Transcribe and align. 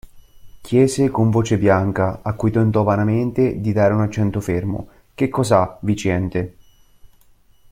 Chiese 0.61 1.11
con 1.11 1.29
voce 1.29 1.59
bianca, 1.59 2.21
a 2.23 2.33
cui 2.33 2.49
tentò 2.49 2.81
vanamente 2.81 3.61
di 3.61 3.71
dare 3.71 3.93
un 3.93 4.01
accento 4.01 4.41
fermo: 4.41 4.87
Che 5.13 5.29
cos'ha, 5.29 5.77
Viciente? 5.81 6.55